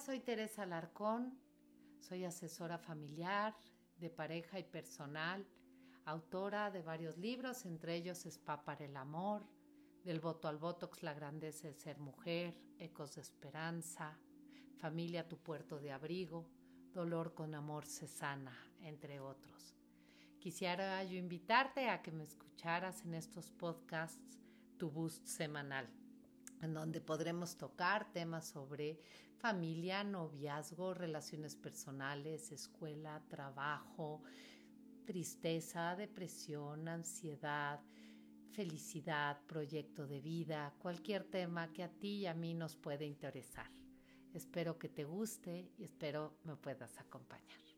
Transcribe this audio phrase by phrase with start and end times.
[0.00, 1.38] Soy Teresa Larcón,
[2.00, 3.54] soy asesora familiar,
[3.98, 5.46] de pareja y personal,
[6.06, 9.46] autora de varios libros, entre ellos Spa para el Amor,
[10.02, 14.18] Del voto al Botox, La grandeza de ser mujer, Ecos de Esperanza,
[14.78, 16.48] Familia, tu puerto de abrigo,
[16.92, 19.76] Dolor con amor se sana, entre otros.
[20.40, 24.38] Quisiera yo invitarte a que me escucharas en estos podcasts
[24.78, 25.86] tu boost semanal
[26.62, 29.00] en donde podremos tocar temas sobre
[29.36, 34.22] familia, noviazgo, relaciones personales, escuela, trabajo,
[35.04, 37.80] tristeza, depresión, ansiedad,
[38.52, 43.70] felicidad, proyecto de vida, cualquier tema que a ti y a mí nos pueda interesar.
[44.32, 47.71] Espero que te guste y espero me puedas acompañar.